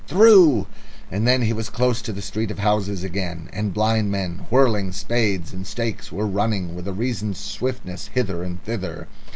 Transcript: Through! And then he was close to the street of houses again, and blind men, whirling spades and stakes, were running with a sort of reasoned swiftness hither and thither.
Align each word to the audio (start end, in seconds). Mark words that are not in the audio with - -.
Through! 0.07 0.65
And 1.11 1.27
then 1.27 1.43
he 1.43 1.53
was 1.53 1.69
close 1.69 2.01
to 2.01 2.11
the 2.11 2.23
street 2.23 2.49
of 2.49 2.57
houses 2.57 3.03
again, 3.03 3.51
and 3.53 3.71
blind 3.71 4.09
men, 4.09 4.47
whirling 4.49 4.91
spades 4.93 5.53
and 5.53 5.67
stakes, 5.67 6.11
were 6.11 6.25
running 6.25 6.73
with 6.73 6.85
a 6.85 6.87
sort 6.87 6.93
of 6.95 6.99
reasoned 7.01 7.37
swiftness 7.37 8.07
hither 8.07 8.41
and 8.41 8.63
thither. 8.63 9.07